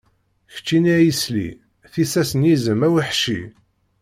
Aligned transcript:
Keččini 0.53 0.91
ay 0.97 1.07
isli, 1.11 1.47
tissas 1.91 2.31
n 2.35 2.41
yizem 2.47 2.81
aweḥci. 2.87 3.41